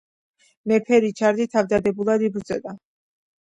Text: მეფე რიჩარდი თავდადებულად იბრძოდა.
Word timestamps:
მეფე 0.71 0.99
რიჩარდი 1.03 1.47
თავდადებულად 1.57 2.27
იბრძოდა. 2.29 2.75